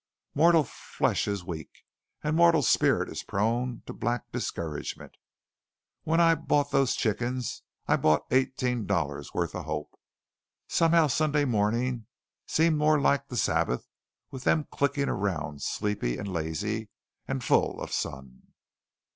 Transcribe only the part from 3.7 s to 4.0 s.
to